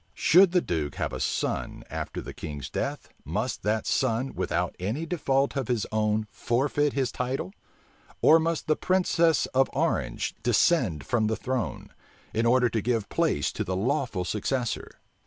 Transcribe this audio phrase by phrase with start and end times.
[0.15, 5.05] Should the duke have a son after the king's death must that son, without any
[5.05, 7.53] default of his own forfeit his title?
[8.19, 11.93] or must the princess of Orange descend from the throne,
[12.33, 14.95] in order to give place to the lawful successor?